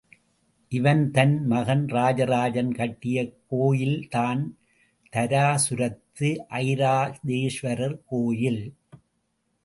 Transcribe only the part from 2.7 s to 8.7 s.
கட்டிய கோயில்தான் தாராசுரத்து ஐராவதேஸ்வரர் கோயில்.